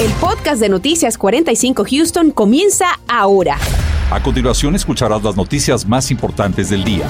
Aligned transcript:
El 0.00 0.12
podcast 0.20 0.60
de 0.60 0.68
Noticias 0.68 1.18
45 1.18 1.84
Houston 1.90 2.30
comienza 2.30 2.86
ahora. 3.08 3.58
A 4.12 4.22
continuación 4.22 4.76
escucharás 4.76 5.24
las 5.24 5.36
noticias 5.36 5.84
más 5.88 6.12
importantes 6.12 6.70
del 6.70 6.84
día. 6.84 7.04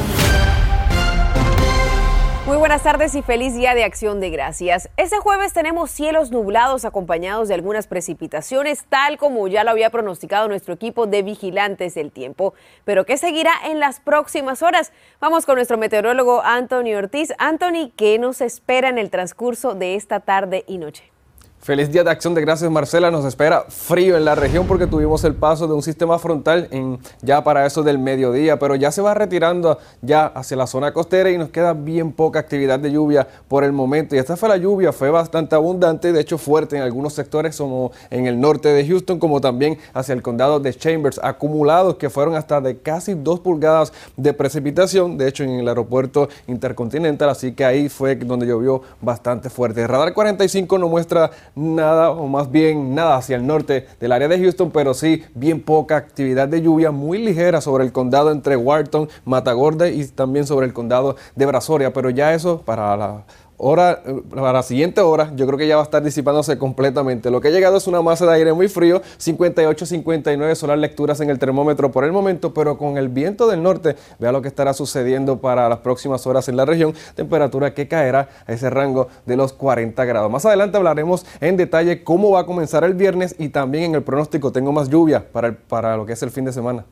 Muy 2.46 2.56
buenas 2.56 2.82
tardes 2.82 3.14
y 3.14 3.20
feliz 3.20 3.54
día 3.54 3.74
de 3.74 3.84
acción 3.84 4.20
de 4.20 4.30
gracias. 4.30 4.88
Este 4.96 5.18
jueves 5.18 5.52
tenemos 5.52 5.90
cielos 5.90 6.30
nublados 6.30 6.86
acompañados 6.86 7.48
de 7.48 7.54
algunas 7.56 7.86
precipitaciones, 7.86 8.86
tal 8.88 9.18
como 9.18 9.46
ya 9.48 9.64
lo 9.64 9.70
había 9.70 9.90
pronosticado 9.90 10.48
nuestro 10.48 10.72
equipo 10.72 11.06
de 11.06 11.22
vigilantes 11.22 11.94
del 11.94 12.10
tiempo. 12.10 12.54
Pero 12.86 13.04
¿qué 13.04 13.18
seguirá 13.18 13.52
en 13.66 13.80
las 13.80 14.00
próximas 14.00 14.62
horas? 14.62 14.92
Vamos 15.20 15.44
con 15.44 15.56
nuestro 15.56 15.76
meteorólogo 15.76 16.40
Anthony 16.42 16.94
Ortiz. 16.96 17.34
Anthony, 17.36 17.92
¿qué 17.96 18.18
nos 18.18 18.40
espera 18.40 18.88
en 18.88 18.96
el 18.96 19.10
transcurso 19.10 19.74
de 19.74 19.94
esta 19.94 20.20
tarde 20.20 20.64
y 20.66 20.78
noche? 20.78 21.12
Feliz 21.60 21.90
día 21.90 22.04
de 22.04 22.10
acción 22.10 22.34
de 22.34 22.40
gracias 22.40 22.70
Marcela, 22.70 23.10
nos 23.10 23.24
espera 23.26 23.66
frío 23.68 24.16
en 24.16 24.24
la 24.24 24.34
región 24.34 24.66
porque 24.66 24.86
tuvimos 24.86 25.22
el 25.24 25.34
paso 25.34 25.66
de 25.66 25.74
un 25.74 25.82
sistema 25.82 26.18
frontal 26.18 26.68
en, 26.70 26.98
ya 27.20 27.44
para 27.44 27.66
eso 27.66 27.82
del 27.82 27.98
mediodía, 27.98 28.58
pero 28.58 28.74
ya 28.76 28.90
se 28.90 29.02
va 29.02 29.12
retirando 29.12 29.76
ya 30.00 30.26
hacia 30.26 30.56
la 30.56 30.66
zona 30.66 30.92
costera 30.94 31.30
y 31.30 31.36
nos 31.36 31.50
queda 31.50 31.74
bien 31.74 32.12
poca 32.12 32.38
actividad 32.38 32.78
de 32.78 32.92
lluvia 32.92 33.26
por 33.48 33.64
el 33.64 33.72
momento. 33.72 34.14
Y 34.14 34.18
esta 34.18 34.36
fue 34.36 34.48
la 34.48 34.56
lluvia, 34.56 34.92
fue 34.92 35.10
bastante 35.10 35.56
abundante, 35.56 36.12
de 36.12 36.20
hecho 36.20 36.38
fuerte 36.38 36.76
en 36.76 36.82
algunos 36.82 37.12
sectores 37.12 37.58
como 37.58 37.90
en 38.08 38.26
el 38.26 38.40
norte 38.40 38.68
de 38.68 38.86
Houston, 38.86 39.18
como 39.18 39.40
también 39.40 39.78
hacia 39.92 40.14
el 40.14 40.22
condado 40.22 40.60
de 40.60 40.72
Chambers, 40.72 41.20
acumulados 41.22 41.96
que 41.96 42.08
fueron 42.08 42.36
hasta 42.36 42.62
de 42.62 42.78
casi 42.78 43.12
dos 43.12 43.40
pulgadas 43.40 43.92
de 44.16 44.32
precipitación, 44.32 45.18
de 45.18 45.28
hecho 45.28 45.42
en 45.42 45.50
el 45.50 45.68
aeropuerto 45.68 46.28
intercontinental, 46.46 47.28
así 47.28 47.52
que 47.52 47.64
ahí 47.64 47.88
fue 47.90 48.14
donde 48.14 48.46
llovió 48.46 48.80
bastante 49.02 49.50
fuerte. 49.50 49.82
El 49.82 49.88
radar 49.88 50.14
45 50.14 50.78
no 50.78 50.88
muestra 50.88 51.30
nada, 51.54 52.10
o 52.10 52.26
más 52.26 52.50
bien 52.50 52.94
nada 52.94 53.16
hacia 53.16 53.36
el 53.36 53.46
norte 53.46 53.86
del 54.00 54.12
área 54.12 54.28
de 54.28 54.38
Houston, 54.38 54.70
pero 54.70 54.94
sí 54.94 55.24
bien 55.34 55.62
poca 55.62 55.96
actividad 55.96 56.48
de 56.48 56.62
lluvia, 56.62 56.90
muy 56.90 57.18
ligera 57.18 57.60
sobre 57.60 57.84
el 57.84 57.92
condado 57.92 58.30
entre 58.30 58.56
Wharton, 58.56 59.08
Matagorda 59.24 59.88
y 59.88 60.04
también 60.06 60.46
sobre 60.46 60.66
el 60.66 60.72
condado 60.72 61.16
de 61.34 61.46
Brazoria, 61.46 61.92
pero 61.92 62.10
ya 62.10 62.34
eso 62.34 62.62
para 62.62 62.96
la 62.96 63.24
hora, 63.58 64.02
para 64.30 64.52
la 64.52 64.62
siguiente 64.62 65.00
hora, 65.00 65.32
yo 65.34 65.46
creo 65.46 65.58
que 65.58 65.66
ya 65.66 65.76
va 65.76 65.82
a 65.82 65.84
estar 65.84 66.02
disipándose 66.02 66.56
completamente. 66.56 67.30
Lo 67.30 67.40
que 67.40 67.48
ha 67.48 67.50
llegado 67.50 67.76
es 67.76 67.86
una 67.86 68.00
masa 68.00 68.24
de 68.26 68.32
aire 68.32 68.52
muy 68.52 68.68
frío, 68.68 69.02
58, 69.18 69.84
59 69.84 70.54
son 70.54 70.70
las 70.70 70.78
lecturas 70.78 71.20
en 71.20 71.30
el 71.30 71.38
termómetro 71.38 71.90
por 71.90 72.04
el 72.04 72.12
momento, 72.12 72.54
pero 72.54 72.78
con 72.78 72.96
el 72.96 73.08
viento 73.08 73.48
del 73.48 73.62
norte, 73.62 73.96
vea 74.18 74.32
lo 74.32 74.40
que 74.40 74.48
estará 74.48 74.72
sucediendo 74.72 75.40
para 75.40 75.68
las 75.68 75.78
próximas 75.78 76.26
horas 76.26 76.48
en 76.48 76.56
la 76.56 76.64
región, 76.64 76.94
temperatura 77.14 77.74
que 77.74 77.88
caerá 77.88 78.28
a 78.46 78.52
ese 78.52 78.70
rango 78.70 79.08
de 79.26 79.36
los 79.36 79.52
40 79.52 80.04
grados. 80.04 80.30
Más 80.30 80.46
adelante 80.46 80.76
hablaremos 80.76 81.26
en 81.40 81.56
detalle 81.56 82.04
cómo 82.04 82.30
va 82.30 82.40
a 82.40 82.46
comenzar 82.46 82.84
el 82.84 82.94
viernes 82.94 83.34
y 83.38 83.48
también 83.48 83.84
en 83.84 83.94
el 83.96 84.02
pronóstico 84.02 84.52
tengo 84.52 84.72
más 84.72 84.88
lluvia 84.88 85.24
para, 85.32 85.52
para 85.52 85.96
lo 85.96 86.06
que 86.06 86.12
es 86.12 86.22
el 86.22 86.30
fin 86.30 86.44
de 86.44 86.52
semana. 86.52 86.84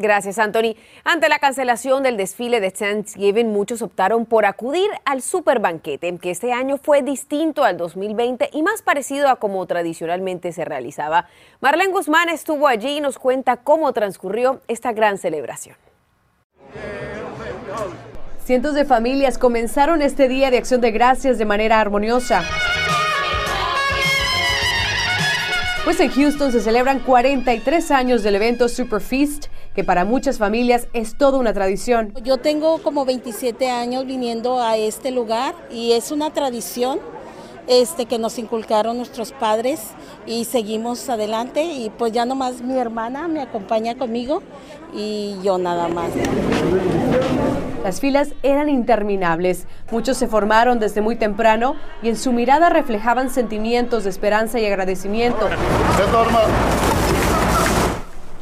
Gracias, 0.00 0.38
Anthony. 0.38 0.76
Ante 1.04 1.28
la 1.28 1.38
cancelación 1.38 2.02
del 2.02 2.16
desfile 2.16 2.58
de 2.60 2.70
Thanksgiving, 2.70 3.52
muchos 3.52 3.82
optaron 3.82 4.24
por 4.24 4.46
acudir 4.46 4.88
al 5.04 5.20
super 5.20 5.58
banquete, 5.58 6.16
que 6.16 6.30
este 6.30 6.54
año 6.54 6.78
fue 6.78 7.02
distinto 7.02 7.64
al 7.64 7.76
2020 7.76 8.48
y 8.54 8.62
más 8.62 8.80
parecido 8.80 9.28
a 9.28 9.36
como 9.36 9.64
tradicionalmente 9.66 10.52
se 10.52 10.64
realizaba. 10.64 11.26
Marlene 11.60 11.92
Guzmán 11.92 12.30
estuvo 12.30 12.66
allí 12.66 12.96
y 12.96 13.00
nos 13.02 13.18
cuenta 13.18 13.58
cómo 13.58 13.92
transcurrió 13.92 14.62
esta 14.68 14.92
gran 14.92 15.18
celebración. 15.18 15.76
Cientos 18.42 18.74
de 18.74 18.86
familias 18.86 19.36
comenzaron 19.36 20.00
este 20.00 20.28
día 20.28 20.50
de 20.50 20.56
acción 20.56 20.80
de 20.80 20.92
gracias 20.92 21.36
de 21.36 21.44
manera 21.44 21.78
armoniosa. 21.78 22.42
Pues 25.84 25.98
en 25.98 26.10
Houston 26.10 26.52
se 26.52 26.60
celebran 26.60 27.00
43 27.00 27.90
años 27.90 28.22
del 28.22 28.34
evento 28.34 28.68
Super 28.68 29.00
Feast, 29.00 29.46
que 29.74 29.82
para 29.82 30.04
muchas 30.04 30.36
familias 30.36 30.88
es 30.92 31.16
toda 31.16 31.38
una 31.38 31.54
tradición. 31.54 32.12
Yo 32.22 32.36
tengo 32.36 32.82
como 32.82 33.06
27 33.06 33.70
años 33.70 34.04
viniendo 34.04 34.60
a 34.60 34.76
este 34.76 35.10
lugar 35.10 35.54
y 35.70 35.92
es 35.92 36.10
una 36.10 36.34
tradición 36.34 37.00
este, 37.66 38.04
que 38.04 38.18
nos 38.18 38.38
inculcaron 38.38 38.98
nuestros 38.98 39.32
padres 39.32 39.80
y 40.26 40.44
seguimos 40.44 41.08
adelante 41.08 41.64
y 41.64 41.88
pues 41.88 42.12
ya 42.12 42.26
nomás 42.26 42.60
mi 42.60 42.78
hermana 42.78 43.26
me 43.26 43.40
acompaña 43.40 43.96
conmigo 43.96 44.42
y 44.92 45.36
yo 45.42 45.56
nada 45.56 45.88
más. 45.88 46.10
Las 47.82 47.98
filas 47.98 48.34
eran 48.42 48.68
interminables, 48.68 49.66
muchos 49.90 50.18
se 50.18 50.28
formaron 50.28 50.78
desde 50.80 51.00
muy 51.00 51.16
temprano 51.16 51.76
y 52.02 52.10
en 52.10 52.16
su 52.16 52.30
mirada 52.32 52.68
reflejaban 52.68 53.30
sentimientos 53.30 54.04
de 54.04 54.10
esperanza 54.10 54.60
y 54.60 54.66
agradecimiento. 54.66 55.48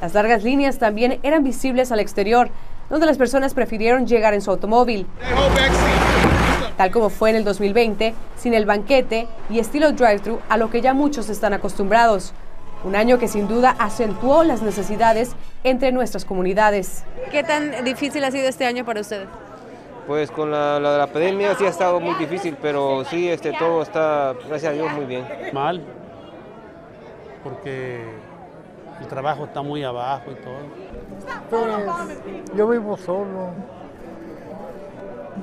Las 0.00 0.14
largas 0.14 0.42
líneas 0.42 0.78
también 0.78 1.20
eran 1.22 1.44
visibles 1.44 1.92
al 1.92 2.00
exterior, 2.00 2.50
donde 2.90 3.06
las 3.06 3.16
personas 3.16 3.54
prefirieron 3.54 4.08
llegar 4.08 4.34
en 4.34 4.42
su 4.42 4.50
automóvil. 4.50 5.06
Tal 6.76 6.90
como 6.90 7.08
fue 7.08 7.30
en 7.30 7.36
el 7.36 7.44
2020, 7.44 8.14
sin 8.36 8.54
el 8.54 8.66
banquete 8.66 9.28
y 9.50 9.60
estilo 9.60 9.92
drive-thru 9.92 10.40
a 10.48 10.56
lo 10.56 10.68
que 10.68 10.80
ya 10.80 10.94
muchos 10.94 11.28
están 11.28 11.52
acostumbrados. 11.52 12.34
Un 12.84 12.94
año 12.94 13.18
que 13.18 13.28
sin 13.28 13.48
duda 13.48 13.74
acentuó 13.78 14.44
las 14.44 14.62
necesidades 14.62 15.34
entre 15.64 15.90
nuestras 15.92 16.24
comunidades. 16.24 17.04
¿Qué 17.30 17.42
tan 17.42 17.84
difícil 17.84 18.24
ha 18.24 18.30
sido 18.30 18.48
este 18.48 18.66
año 18.66 18.84
para 18.84 19.00
ustedes? 19.00 19.28
Pues 20.06 20.30
con 20.30 20.50
la, 20.50 20.80
la, 20.80 20.96
la 20.96 21.06
pandemia 21.06 21.54
sí 21.56 21.66
ha 21.66 21.68
estado 21.68 22.00
muy 22.00 22.14
difícil, 22.14 22.56
pero 22.62 23.04
sí, 23.04 23.28
este, 23.28 23.52
todo 23.52 23.82
está, 23.82 24.34
gracias 24.48 24.72
a 24.72 24.74
Dios, 24.74 24.90
muy 24.92 25.04
bien. 25.04 25.26
Mal, 25.52 25.82
porque 27.44 28.00
el 29.00 29.06
trabajo 29.06 29.44
está 29.44 29.60
muy 29.60 29.84
abajo 29.84 30.30
y 30.30 30.34
todo. 30.36 30.54
Pues, 31.50 32.54
yo 32.54 32.68
vivo 32.68 32.96
solo. 32.96 33.50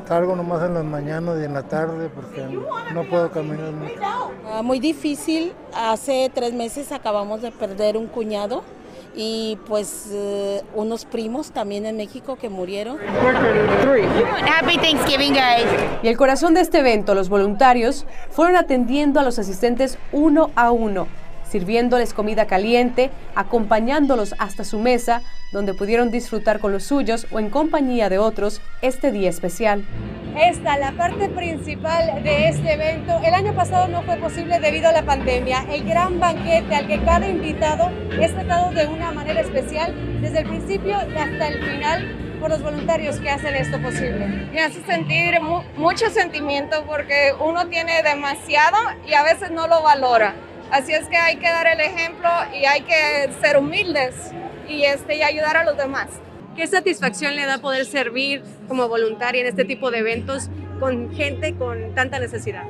Salgo 0.07 0.35
nomás 0.35 0.63
en 0.63 0.73
las 0.73 0.83
mañanas 0.83 1.37
y 1.41 1.45
en 1.45 1.53
la 1.53 1.63
tarde 1.63 2.09
porque 2.09 2.45
no 2.93 3.03
puedo 3.09 3.31
caminar 3.31 3.71
mucho. 3.71 3.93
Ah, 4.51 4.61
muy 4.61 4.79
difícil. 4.79 5.53
Hace 5.73 6.31
tres 6.33 6.53
meses 6.53 6.91
acabamos 6.91 7.41
de 7.41 7.51
perder 7.51 7.97
un 7.97 8.07
cuñado 8.07 8.63
y 9.15 9.57
pues 9.67 10.09
eh, 10.11 10.61
unos 10.75 11.05
primos 11.05 11.51
también 11.51 11.85
en 11.85 11.97
México 11.97 12.35
que 12.35 12.49
murieron. 12.49 12.97
Happy 14.59 14.77
Thanksgiving, 14.77 15.33
guys. 15.33 15.65
Y 16.03 16.07
el 16.07 16.17
corazón 16.17 16.53
de 16.53 16.61
este 16.61 16.79
evento, 16.79 17.15
los 17.15 17.29
voluntarios, 17.29 18.05
fueron 18.29 18.57
atendiendo 18.57 19.19
a 19.19 19.23
los 19.23 19.39
asistentes 19.39 19.97
uno 20.11 20.51
a 20.55 20.71
uno 20.71 21.07
sirviéndoles 21.55 22.13
comida 22.13 22.47
caliente, 22.47 23.11
acompañándolos 23.33 24.35
hasta 24.39 24.65
su 24.65 24.77
mesa, 24.77 25.21
donde 25.53 25.73
pudieron 25.73 26.11
disfrutar 26.11 26.59
con 26.59 26.73
los 26.73 26.83
suyos 26.83 27.27
o 27.31 27.39
en 27.39 27.49
compañía 27.49 28.09
de 28.09 28.17
otros 28.17 28.61
este 28.81 29.13
día 29.13 29.29
especial. 29.29 29.85
Esta, 30.37 30.77
la 30.77 30.91
parte 30.91 31.29
principal 31.29 32.21
de 32.23 32.49
este 32.49 32.73
evento, 32.73 33.21
el 33.23 33.33
año 33.33 33.55
pasado 33.55 33.87
no 33.87 34.01
fue 34.01 34.17
posible 34.17 34.59
debido 34.59 34.89
a 34.89 34.91
la 34.91 35.03
pandemia. 35.03 35.65
El 35.71 35.85
gran 35.85 36.19
banquete 36.19 36.75
al 36.75 36.87
que 36.87 37.01
cada 37.05 37.25
invitado 37.25 37.89
es 38.19 38.33
tratado 38.33 38.71
de 38.71 38.87
una 38.87 39.13
manera 39.13 39.39
especial 39.39 39.95
desde 40.21 40.39
el 40.39 40.49
principio 40.49 40.97
hasta 40.97 41.47
el 41.47 41.63
final 41.63 42.37
por 42.41 42.49
los 42.49 42.61
voluntarios 42.61 43.17
que 43.21 43.29
hacen 43.29 43.55
esto 43.55 43.81
posible. 43.81 44.27
Me 44.51 44.61
hace 44.61 44.83
sentir 44.83 45.39
mu 45.39 45.61
mucho 45.77 46.09
sentimiento 46.09 46.83
porque 46.85 47.31
uno 47.39 47.67
tiene 47.67 48.03
demasiado 48.03 48.75
y 49.07 49.13
a 49.13 49.23
veces 49.23 49.51
no 49.51 49.67
lo 49.67 49.81
valora. 49.83 50.35
Así 50.71 50.93
es 50.93 51.07
que 51.07 51.17
hay 51.17 51.37
que 51.37 51.47
dar 51.47 51.67
el 51.67 51.79
ejemplo 51.79 52.29
y 52.53 52.65
hay 52.65 52.81
que 52.81 53.29
ser 53.41 53.57
humildes 53.57 54.15
y, 54.67 54.83
este, 54.83 55.15
y 55.15 55.23
ayudar 55.23 55.57
a 55.57 55.63
los 55.63 55.77
demás. 55.77 56.07
¿Qué 56.55 56.67
satisfacción 56.67 57.35
le 57.35 57.45
da 57.45 57.59
poder 57.59 57.85
servir 57.85 58.43
como 58.67 58.87
voluntaria 58.87 59.41
en 59.41 59.47
este 59.47 59.65
tipo 59.65 59.91
de 59.91 59.99
eventos 59.99 60.49
con 60.79 61.13
gente 61.13 61.53
con 61.55 61.93
tanta 61.93 62.19
necesidad? 62.19 62.63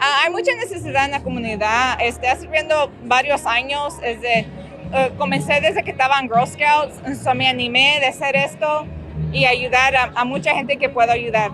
Ah, 0.00 0.22
hay 0.24 0.32
mucha 0.32 0.52
necesidad 0.56 1.04
en 1.04 1.12
la 1.12 1.22
comunidad. 1.22 1.98
Estoy 2.00 2.28
sirviendo 2.40 2.90
varios 3.04 3.46
años. 3.46 4.00
Desde, 4.00 4.46
uh, 4.92 5.16
comencé 5.16 5.60
desde 5.60 5.82
que 5.82 5.90
estaba 5.90 6.18
en 6.18 6.28
Girl 6.28 6.46
Scouts, 6.46 7.22
so 7.22 7.34
me 7.34 7.48
animé 7.48 7.98
de 8.00 8.06
hacer 8.06 8.34
esto 8.34 8.86
y 9.32 9.44
ayudar 9.44 9.94
a, 9.94 10.12
a 10.14 10.24
mucha 10.24 10.54
gente 10.54 10.76
que 10.76 10.88
puedo 10.88 11.12
ayudar. 11.12 11.50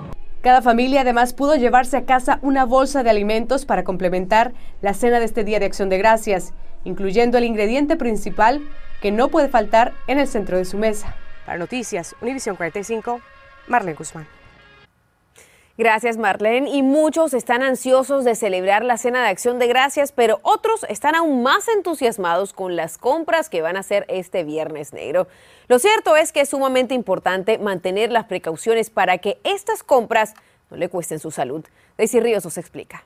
Cada 0.46 0.62
familia 0.62 1.00
además 1.00 1.32
pudo 1.32 1.56
llevarse 1.56 1.96
a 1.96 2.04
casa 2.04 2.38
una 2.40 2.64
bolsa 2.64 3.02
de 3.02 3.10
alimentos 3.10 3.66
para 3.66 3.82
complementar 3.82 4.52
la 4.80 4.94
cena 4.94 5.18
de 5.18 5.24
este 5.24 5.42
Día 5.42 5.58
de 5.58 5.66
Acción 5.66 5.88
de 5.88 5.98
Gracias, 5.98 6.52
incluyendo 6.84 7.36
el 7.36 7.42
ingrediente 7.42 7.96
principal 7.96 8.62
que 9.02 9.10
no 9.10 9.26
puede 9.26 9.48
faltar 9.48 9.92
en 10.06 10.20
el 10.20 10.28
centro 10.28 10.56
de 10.56 10.64
su 10.64 10.78
mesa. 10.78 11.16
Para 11.46 11.58
Noticias, 11.58 12.14
Univisión 12.20 12.54
45, 12.54 13.20
Marlene 13.66 13.96
Guzmán. 13.96 14.35
Gracias, 15.78 16.16
Marlene. 16.16 16.70
Y 16.70 16.82
muchos 16.82 17.34
están 17.34 17.62
ansiosos 17.62 18.24
de 18.24 18.34
celebrar 18.34 18.82
la 18.82 18.96
cena 18.96 19.22
de 19.22 19.28
acción 19.28 19.58
de 19.58 19.66
gracias, 19.66 20.10
pero 20.10 20.40
otros 20.42 20.86
están 20.88 21.14
aún 21.14 21.42
más 21.42 21.68
entusiasmados 21.68 22.54
con 22.54 22.76
las 22.76 22.96
compras 22.96 23.50
que 23.50 23.60
van 23.60 23.76
a 23.76 23.80
hacer 23.80 24.06
este 24.08 24.42
viernes 24.42 24.94
negro. 24.94 25.28
Lo 25.68 25.78
cierto 25.78 26.16
es 26.16 26.32
que 26.32 26.40
es 26.40 26.48
sumamente 26.48 26.94
importante 26.94 27.58
mantener 27.58 28.10
las 28.10 28.24
precauciones 28.24 28.88
para 28.88 29.18
que 29.18 29.38
estas 29.44 29.82
compras 29.82 30.32
no 30.70 30.78
le 30.78 30.88
cuesten 30.88 31.18
su 31.18 31.30
salud. 31.30 31.64
Daisy 31.98 32.20
Ríos 32.20 32.44
nos 32.44 32.56
explica. 32.56 33.04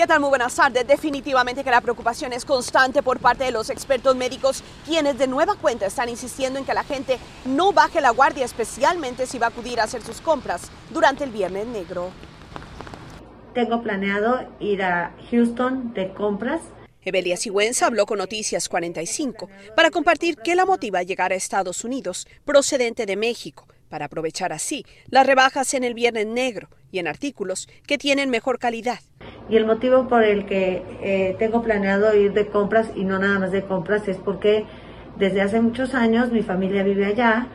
¿Qué 0.00 0.06
tal? 0.06 0.20
Muy 0.20 0.30
buenas 0.30 0.56
tardes. 0.56 0.86
Definitivamente 0.86 1.62
que 1.62 1.70
la 1.70 1.82
preocupación 1.82 2.32
es 2.32 2.46
constante 2.46 3.02
por 3.02 3.20
parte 3.20 3.44
de 3.44 3.50
los 3.50 3.68
expertos 3.68 4.16
médicos, 4.16 4.64
quienes 4.86 5.18
de 5.18 5.26
nueva 5.26 5.56
cuenta 5.56 5.84
están 5.84 6.08
insistiendo 6.08 6.58
en 6.58 6.64
que 6.64 6.72
la 6.72 6.84
gente 6.84 7.18
no 7.44 7.74
baje 7.74 8.00
la 8.00 8.08
guardia, 8.08 8.46
especialmente 8.46 9.26
si 9.26 9.38
va 9.38 9.48
a 9.48 9.50
acudir 9.50 9.78
a 9.78 9.82
hacer 9.84 10.00
sus 10.00 10.22
compras 10.22 10.70
durante 10.88 11.24
el 11.24 11.30
Viernes 11.30 11.66
Negro. 11.66 12.12
Tengo 13.52 13.82
planeado 13.82 14.48
ir 14.58 14.82
a 14.82 15.14
Houston 15.30 15.92
de 15.92 16.14
compras. 16.14 16.62
Evelia 17.02 17.36
Sigüenza 17.36 17.84
habló 17.84 18.06
con 18.06 18.16
Noticias 18.16 18.70
45 18.70 19.50
para 19.76 19.90
compartir 19.90 20.36
qué 20.36 20.54
la 20.54 20.64
motiva 20.64 21.00
a 21.00 21.02
llegar 21.02 21.30
a 21.32 21.34
Estados 21.34 21.84
Unidos 21.84 22.26
procedente 22.46 23.04
de 23.04 23.16
México 23.16 23.66
para 23.90 24.06
aprovechar 24.06 24.54
así 24.54 24.86
las 25.10 25.26
rebajas 25.26 25.74
en 25.74 25.84
el 25.84 25.92
Viernes 25.92 26.26
Negro 26.26 26.70
y 26.90 27.00
en 27.00 27.06
artículos 27.06 27.68
que 27.86 27.98
tienen 27.98 28.30
mejor 28.30 28.58
calidad. 28.58 29.00
Y 29.50 29.56
el 29.56 29.66
motivo 29.66 30.06
por 30.06 30.22
el 30.22 30.46
que 30.46 30.84
eh, 31.02 31.36
tengo 31.38 31.60
planeado 31.62 32.14
ir 32.14 32.32
de 32.32 32.46
compras 32.46 32.92
y 32.94 33.04
no 33.04 33.18
nada 33.18 33.40
más 33.40 33.50
de 33.50 33.62
compras 33.62 34.06
es 34.06 34.16
porque 34.16 34.64
desde 35.18 35.42
hace 35.42 35.60
muchos 35.60 35.94
años 35.94 36.30
mi 36.30 36.42
familia 36.42 36.84
vive 36.84 37.04
allá 37.04 37.48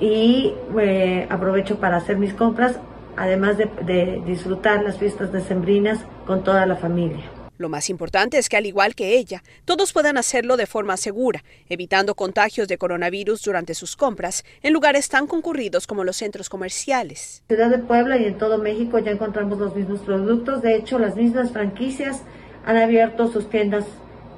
y 0.00 0.52
eh, 0.80 1.28
aprovecho 1.30 1.78
para 1.78 1.98
hacer 1.98 2.16
mis 2.18 2.34
compras, 2.34 2.80
además 3.16 3.56
de, 3.56 3.70
de 3.86 4.20
disfrutar 4.26 4.82
las 4.82 4.98
fiestas 4.98 5.30
decembrinas 5.30 6.04
con 6.26 6.42
toda 6.42 6.66
la 6.66 6.74
familia. 6.74 7.41
Lo 7.62 7.68
más 7.68 7.88
importante 7.90 8.38
es 8.38 8.48
que, 8.48 8.56
al 8.56 8.66
igual 8.66 8.96
que 8.96 9.16
ella, 9.16 9.44
todos 9.64 9.92
puedan 9.92 10.18
hacerlo 10.18 10.56
de 10.56 10.66
forma 10.66 10.96
segura, 10.96 11.44
evitando 11.68 12.16
contagios 12.16 12.66
de 12.66 12.76
coronavirus 12.76 13.40
durante 13.42 13.74
sus 13.74 13.94
compras 13.94 14.44
en 14.62 14.72
lugares 14.72 15.08
tan 15.08 15.28
concurridos 15.28 15.86
como 15.86 16.02
los 16.02 16.16
centros 16.16 16.48
comerciales. 16.48 17.44
En 17.48 17.56
Ciudad 17.56 17.70
de 17.70 17.78
Puebla 17.78 18.16
y 18.16 18.24
en 18.24 18.36
todo 18.36 18.58
México 18.58 18.98
ya 18.98 19.12
encontramos 19.12 19.58
los 19.58 19.76
mismos 19.76 20.00
productos. 20.00 20.60
De 20.60 20.74
hecho, 20.74 20.98
las 20.98 21.14
mismas 21.14 21.52
franquicias 21.52 22.22
han 22.66 22.76
abierto 22.76 23.30
sus 23.30 23.48
tiendas 23.48 23.84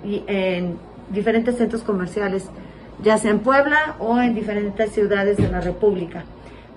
en 0.04 0.78
diferentes 1.08 1.56
centros 1.56 1.82
comerciales, 1.82 2.44
ya 3.02 3.16
sea 3.16 3.30
en 3.30 3.40
Puebla 3.40 3.96
o 4.00 4.20
en 4.20 4.34
diferentes 4.34 4.92
ciudades 4.92 5.38
de 5.38 5.48
la 5.48 5.62
República 5.62 6.26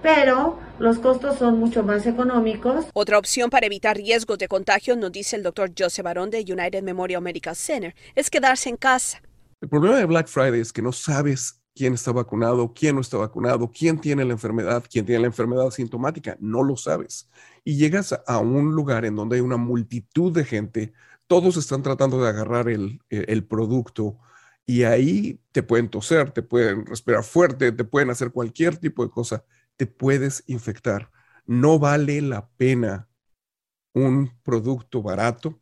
pero 0.01 0.57
los 0.79 0.99
costos 0.99 1.37
son 1.37 1.59
mucho 1.59 1.83
más 1.83 2.05
económicos. 2.05 2.85
Otra 2.93 3.17
opción 3.17 3.49
para 3.49 3.65
evitar 3.65 3.97
riesgos 3.97 4.37
de 4.37 4.47
contagio, 4.47 4.95
nos 4.95 5.11
dice 5.11 5.35
el 5.35 5.43
doctor 5.43 5.71
Joseph 5.77 6.03
Barón 6.03 6.29
de 6.29 6.39
United 6.39 6.83
Memorial 6.83 7.21
Medical 7.21 7.55
Center, 7.55 7.95
es 8.15 8.29
quedarse 8.29 8.69
en 8.69 8.77
casa. 8.77 9.21
El 9.61 9.69
problema 9.69 9.97
de 9.97 10.05
Black 10.05 10.27
Friday 10.27 10.59
es 10.59 10.71
que 10.71 10.81
no 10.81 10.91
sabes 10.91 11.61
quién 11.73 11.93
está 11.93 12.11
vacunado, 12.11 12.73
quién 12.73 12.95
no 12.95 13.01
está 13.01 13.17
vacunado, 13.17 13.71
quién 13.71 13.99
tiene 13.99 14.25
la 14.25 14.33
enfermedad, 14.33 14.83
quién 14.89 15.05
tiene 15.05 15.21
la 15.21 15.27
enfermedad 15.27 15.69
sintomática, 15.71 16.37
no 16.39 16.63
lo 16.63 16.75
sabes. 16.75 17.29
Y 17.63 17.77
llegas 17.77 18.19
a 18.25 18.39
un 18.39 18.73
lugar 18.73 19.05
en 19.05 19.15
donde 19.15 19.37
hay 19.37 19.41
una 19.41 19.57
multitud 19.57 20.31
de 20.31 20.45
gente, 20.45 20.93
todos 21.27 21.57
están 21.57 21.83
tratando 21.83 22.21
de 22.21 22.29
agarrar 22.29 22.69
el, 22.69 22.99
el 23.09 23.45
producto 23.45 24.17
y 24.65 24.83
ahí 24.83 25.39
te 25.51 25.63
pueden 25.63 25.89
toser, 25.89 26.31
te 26.31 26.41
pueden 26.41 26.85
respirar 26.85 27.23
fuerte, 27.23 27.71
te 27.71 27.83
pueden 27.83 28.09
hacer 28.09 28.31
cualquier 28.31 28.77
tipo 28.77 29.03
de 29.03 29.09
cosa 29.09 29.43
te 29.77 29.85
puedes 29.87 30.43
infectar. 30.47 31.11
No 31.45 31.79
vale 31.79 32.21
la 32.21 32.49
pena 32.57 33.07
un 33.93 34.31
producto 34.43 35.01
barato 35.01 35.59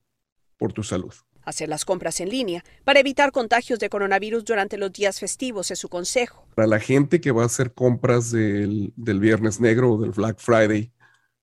por 0.57 0.73
tu 0.73 0.83
salud. 0.83 1.13
Hacer 1.43 1.69
las 1.69 1.85
compras 1.85 2.19
en 2.21 2.29
línea 2.29 2.63
para 2.83 2.99
evitar 2.99 3.31
contagios 3.31 3.77
de 3.77 3.89
coronavirus 3.89 4.43
durante 4.45 4.77
los 4.77 4.91
días 4.91 5.19
festivos 5.19 5.69
es 5.69 5.77
su 5.77 5.89
consejo. 5.89 6.47
Para 6.55 6.67
la 6.67 6.79
gente 6.79 7.21
que 7.21 7.31
va 7.31 7.43
a 7.43 7.45
hacer 7.45 7.73
compras 7.73 8.31
del, 8.31 8.93
Viernes 8.95 9.59
Negro 9.59 9.93
o 9.93 10.01
del 10.01 10.11
Black 10.11 10.39
Friday, 10.39 10.91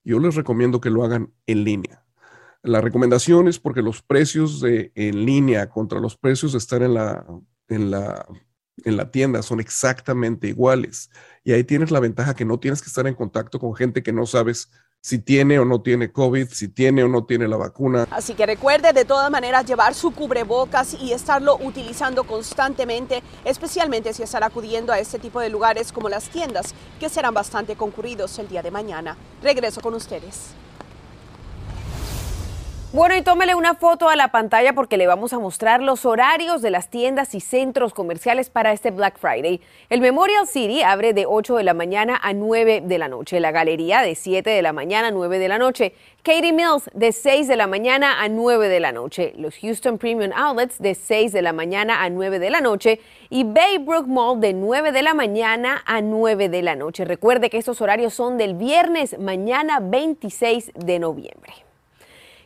yo 0.02 0.18
les 0.18 0.34
recomiendo 0.34 0.80
que 0.80 0.90
lo 0.90 1.04
hagan 1.04 1.32
en 1.46 1.62
línea. 1.62 2.04
La 2.64 2.80
recomendación 2.80 3.46
es 3.46 3.60
porque 3.60 3.82
los 3.82 4.02
precios 4.02 4.60
de, 4.60 4.90
en 4.96 5.24
línea 5.24 5.68
contra 5.68 6.00
los 6.00 6.16
precios 6.16 6.52
de 6.52 6.58
estar 6.58 6.82
en 6.82 6.94
la, 6.94 7.24
en 7.68 7.90
la 7.92 8.26
en 8.84 8.96
la 8.96 9.10
tienda 9.10 9.42
son 9.42 9.60
exactamente 9.60 10.48
iguales. 10.48 11.10
Y 11.44 11.52
ahí 11.52 11.64
tienes 11.64 11.90
la 11.90 12.00
ventaja 12.00 12.34
que 12.34 12.44
no 12.44 12.58
tienes 12.58 12.82
que 12.82 12.88
estar 12.88 13.06
en 13.06 13.14
contacto 13.14 13.58
con 13.58 13.74
gente 13.74 14.02
que 14.02 14.12
no 14.12 14.26
sabes 14.26 14.70
si 15.02 15.18
tiene 15.18 15.58
o 15.58 15.64
no 15.64 15.82
tiene 15.82 16.12
COVID, 16.12 16.46
si 16.48 16.68
tiene 16.68 17.02
o 17.02 17.08
no 17.08 17.24
tiene 17.24 17.48
la 17.48 17.56
vacuna. 17.56 18.06
Así 18.10 18.34
que 18.34 18.46
recuerde 18.46 18.92
de 18.92 19.04
todas 19.04 19.30
maneras 19.32 19.66
llevar 19.66 19.94
su 19.94 20.12
cubrebocas 20.12 20.94
y 20.94 21.12
estarlo 21.12 21.56
utilizando 21.56 22.22
constantemente, 22.24 23.22
especialmente 23.44 24.12
si 24.14 24.22
estará 24.22 24.46
acudiendo 24.46 24.92
a 24.92 25.00
este 25.00 25.18
tipo 25.18 25.40
de 25.40 25.50
lugares 25.50 25.90
como 25.90 26.08
las 26.08 26.28
tiendas, 26.28 26.72
que 27.00 27.08
serán 27.08 27.34
bastante 27.34 27.74
concurridos 27.74 28.38
el 28.38 28.48
día 28.48 28.62
de 28.62 28.70
mañana. 28.70 29.16
Regreso 29.42 29.80
con 29.80 29.94
ustedes. 29.94 30.54
Bueno, 32.94 33.16
y 33.16 33.22
tómele 33.22 33.54
una 33.54 33.74
foto 33.74 34.10
a 34.10 34.16
la 34.16 34.28
pantalla 34.28 34.74
porque 34.74 34.98
le 34.98 35.06
vamos 35.06 35.32
a 35.32 35.38
mostrar 35.38 35.80
los 35.80 36.04
horarios 36.04 36.60
de 36.60 36.68
las 36.68 36.90
tiendas 36.90 37.34
y 37.34 37.40
centros 37.40 37.94
comerciales 37.94 38.50
para 38.50 38.72
este 38.72 38.90
Black 38.90 39.16
Friday. 39.18 39.62
El 39.88 40.02
Memorial 40.02 40.46
City 40.46 40.82
abre 40.82 41.14
de 41.14 41.24
8 41.24 41.56
de 41.56 41.64
la 41.64 41.72
mañana 41.72 42.20
a 42.22 42.34
9 42.34 42.82
de 42.82 42.98
la 42.98 43.08
noche. 43.08 43.40
La 43.40 43.50
galería 43.50 44.02
de 44.02 44.14
7 44.14 44.50
de 44.50 44.60
la 44.60 44.74
mañana 44.74 45.08
a 45.08 45.10
9 45.10 45.38
de 45.38 45.48
la 45.48 45.56
noche. 45.56 45.94
Katie 46.22 46.52
Mills 46.52 46.90
de 46.92 47.12
6 47.12 47.48
de 47.48 47.56
la 47.56 47.66
mañana 47.66 48.22
a 48.22 48.28
9 48.28 48.68
de 48.68 48.80
la 48.80 48.92
noche. 48.92 49.32
Los 49.38 49.56
Houston 49.56 49.96
Premium 49.96 50.30
Outlets 50.36 50.78
de 50.78 50.94
6 50.94 51.32
de 51.32 51.40
la 51.40 51.54
mañana 51.54 52.02
a 52.02 52.10
9 52.10 52.38
de 52.40 52.50
la 52.50 52.60
noche. 52.60 53.00
Y 53.30 53.44
Baybrook 53.44 54.06
Mall 54.06 54.38
de 54.38 54.52
9 54.52 54.92
de 54.92 55.00
la 55.00 55.14
mañana 55.14 55.82
a 55.86 56.02
9 56.02 56.50
de 56.50 56.60
la 56.60 56.76
noche. 56.76 57.06
Recuerde 57.06 57.48
que 57.48 57.56
estos 57.56 57.80
horarios 57.80 58.12
son 58.12 58.36
del 58.36 58.52
viernes, 58.52 59.18
mañana 59.18 59.80
26 59.80 60.72
de 60.74 60.98
noviembre. 60.98 61.71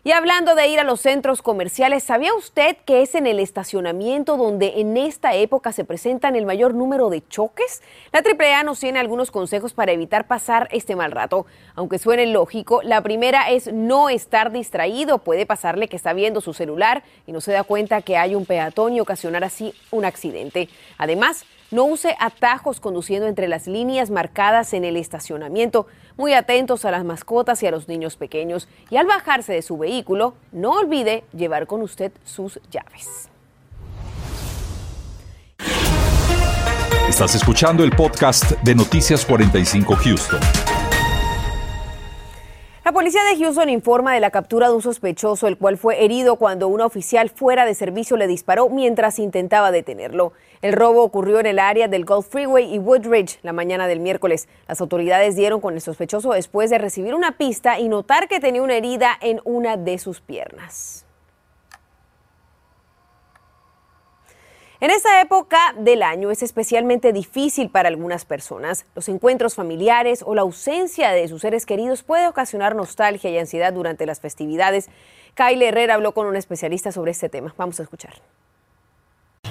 Y 0.06 0.12
hablando 0.12 0.55
de 0.55 0.69
ir 0.69 0.79
a 0.79 0.85
los 0.85 1.00
centros 1.00 1.43
comerciales, 1.43 2.05
¿sabía 2.05 2.32
usted 2.32 2.76
que 2.85 3.03
es 3.03 3.17
en 3.17 3.26
el 3.26 3.41
estacionamiento 3.41 4.37
donde 4.37 4.75
en 4.76 4.97
esta 4.97 5.35
época 5.35 5.73
se 5.73 5.85
presentan 5.85 6.37
el 6.37 6.47
mayor 6.47 6.75
número 6.75 7.11
de 7.11 7.26
choques? 7.26 7.82
La 8.12 8.20
AAA 8.20 8.62
nos 8.62 8.79
tiene 8.79 9.00
algunos 9.00 9.32
consejos 9.32 9.75
para 9.75 9.91
evitar 9.91 10.29
pasar 10.29 10.69
este 10.70 10.94
mal 10.94 11.11
rato. 11.11 11.47
Aunque 11.75 11.99
suene 11.99 12.26
lógico, 12.26 12.82
la 12.85 13.00
primera 13.00 13.50
es 13.50 13.73
no 13.73 14.08
estar 14.08 14.53
distraído. 14.53 15.19
Puede 15.19 15.44
pasarle 15.44 15.88
que 15.88 15.97
está 15.97 16.12
viendo 16.12 16.41
su 16.41 16.55
celular 16.55 17.03
y 17.26 17.32
no 17.32 17.41
se 17.41 17.50
da 17.50 17.64
cuenta 17.64 18.00
que 18.00 18.17
hay 18.17 18.37
un 18.37 18.47
peatón 18.47 18.93
y 18.93 19.00
ocasionar 19.00 19.43
así 19.43 19.75
un 19.91 20.05
accidente. 20.05 20.69
Además, 20.99 21.44
no 21.71 21.85
use 21.85 22.17
atajos 22.21 22.81
conduciendo 22.81 23.27
entre 23.27 23.49
las 23.49 23.67
líneas 23.67 24.11
marcadas 24.11 24.73
en 24.73 24.85
el 24.85 24.97
estacionamiento. 24.97 25.87
Muy 26.17 26.33
atentos 26.33 26.85
a 26.85 26.91
las 26.91 27.05
mascotas 27.05 27.63
y 27.63 27.67
a 27.67 27.71
los 27.71 27.89
niños 27.89 28.17
pequeños. 28.17 28.69
Y 28.91 28.97
al 28.97 29.07
bajarse 29.07 29.53
de 29.53 29.63
su 29.63 29.77
vehículo, 29.77 30.35
no 30.53 30.73
olvide 30.73 31.25
llevar 31.33 31.67
con 31.67 31.83
usted 31.83 32.13
sus 32.25 32.61
llaves. 32.71 33.29
Estás 37.08 37.35
escuchando 37.35 37.85
el 37.85 37.93
podcast 37.93 38.51
de 38.63 38.75
Noticias 38.75 39.25
45 39.25 39.96
Houston. 39.96 40.76
La 42.86 42.93
policía 42.93 43.24
de 43.24 43.36
Houston 43.36 43.69
informa 43.69 44.14
de 44.14 44.20
la 44.20 44.31
captura 44.31 44.69
de 44.69 44.74
un 44.76 44.81
sospechoso, 44.81 45.48
el 45.48 45.58
cual 45.58 45.76
fue 45.76 46.05
herido 46.05 46.36
cuando 46.36 46.69
un 46.69 46.81
oficial 46.81 47.31
fuera 47.31 47.66
de 47.66 47.74
servicio 47.74 48.16
le 48.16 48.28
disparó 48.28 48.69
mientras 48.69 49.19
intentaba 49.19 49.72
detenerlo. 49.72 50.34
El 50.62 50.72
robo 50.72 51.02
ocurrió 51.02 51.40
en 51.40 51.46
el 51.46 51.58
área 51.58 51.88
del 51.88 52.05
Gulf 52.05 52.28
Freeway 52.28 52.72
y 52.72 52.78
Woodridge 52.78 53.40
la 53.43 53.52
mañana 53.52 53.88
del 53.88 53.98
miércoles. 53.98 54.46
Las 54.69 54.81
autoridades 54.81 55.34
dieron 55.34 55.60
con 55.60 55.74
el 55.74 55.81
sospechoso 55.81 56.31
después 56.31 56.70
de 56.70 56.78
recibir 56.78 57.16
una 57.16 57.36
pista 57.36 57.81
y 57.81 57.88
notar 57.88 58.28
que 58.28 58.38
tenía 58.38 58.62
una 58.62 58.76
herida 58.76 59.19
en 59.20 59.40
una 59.43 59.76
de 59.76 59.98
sus 59.98 60.20
piernas. 60.20 61.06
En 64.79 64.91
esta 64.91 65.23
época 65.23 65.75
del 65.79 66.03
año 66.03 66.31
es 66.31 66.43
especialmente 66.43 67.15
difícil 67.15 67.71
para 67.71 67.89
algunas 67.89 68.27
personas. 68.27 68.85
Los 68.95 69.09
encuentros 69.09 69.55
familiares 69.55 70.23
o 70.27 70.35
la 70.35 70.43
ausencia 70.43 71.13
de 71.13 71.29
sus 71.29 71.41
seres 71.41 71.65
queridos 71.65 72.03
puede 72.03 72.29
ocasionar 72.29 72.75
nostalgia 72.75 73.31
y 73.31 73.39
ansiedad 73.39 73.73
durante 73.73 74.05
las 74.05 74.21
festividades. 74.21 74.91
Kyle 75.35 75.63
Herrera 75.63 75.95
habló 75.95 76.13
con 76.13 76.27
un 76.27 76.37
especialista 76.37 76.93
sobre 76.93 77.13
este 77.13 77.31
tema. 77.31 77.55
Vamos 77.56 77.81
a 77.81 77.85
escuchar. 77.85 78.15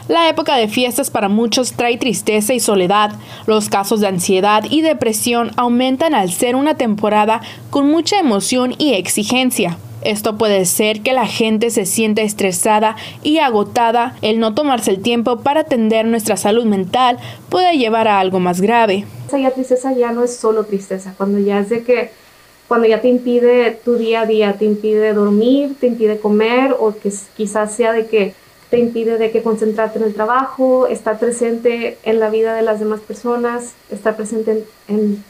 La 0.08 0.30
época 0.30 0.58
de 0.58 0.68
fiestas 0.68 1.10
para 1.10 1.28
muchos 1.28 1.74
trae 1.74 1.98
tristeza 1.98 2.54
y 2.54 2.60
soledad. 2.60 3.14
Los 3.48 3.70
casos 3.70 4.02
de 4.02 4.08
ansiedad 4.08 4.64
y 4.70 4.82
depresión 4.82 5.50
aumentan 5.58 6.14
al 6.14 6.32
ser 6.32 6.56
una 6.56 6.78
temporada 6.78 7.42
con 7.72 7.90
mucha 7.90 8.20
emoción 8.20 8.76
y 8.78 8.94
exigencia. 8.94 9.80
Esto 10.06 10.38
puede 10.38 10.66
ser 10.66 11.02
que 11.02 11.14
la 11.14 11.26
gente 11.26 11.72
se 11.72 11.86
sienta 11.86 12.22
estresada 12.22 12.96
y 13.24 13.40
agotada. 13.40 14.16
El 14.22 14.40
no 14.40 14.54
tomarse 14.54 14.92
el 14.92 15.02
tiempo 15.02 15.40
para 15.40 15.62
atender 15.62 16.06
nuestra 16.06 16.38
salud 16.38 16.66
mental 16.66 17.18
puede 17.50 17.78
llevar 17.78 18.08
a 18.08 18.20
algo 18.20 18.40
más 18.40 18.62
grave. 18.62 19.06
Esa 19.28 19.52
tristeza 19.52 19.94
ya 19.94 20.12
no 20.12 20.24
es 20.24 20.36
solo 20.36 20.66
tristeza, 20.66 21.16
cuando 21.18 21.40
ya 21.40 21.60
es 21.60 21.70
de 21.70 21.84
que 21.84 22.12
cuando 22.68 22.88
ya 22.88 23.02
te 23.02 23.08
impide 23.08 23.72
tu 23.84 23.96
día 23.96 24.22
a 24.22 24.26
día, 24.26 24.54
te 24.54 24.66
impide 24.66 25.14
dormir, 25.14 25.76
te 25.80 25.88
impide 25.88 26.20
comer 26.20 26.76
o 26.80 26.96
que 26.96 27.12
quizás 27.36 27.74
sea 27.74 27.92
de 27.92 28.08
que 28.08 28.34
te 28.70 28.80
impide 28.80 29.18
de 29.18 29.32
que 29.32 29.44
concentrarte 29.44 30.00
en 30.00 30.06
el 30.06 30.14
trabajo, 30.14 30.88
estar 30.88 31.20
presente 31.20 31.98
en 32.04 32.20
la 32.20 32.30
vida 32.30 32.56
de 32.56 32.62
las 32.62 32.80
demás 32.80 33.02
personas, 33.02 33.74
estar 33.92 34.16
presente 34.16 34.52
en 34.52 34.66
en 34.88 35.24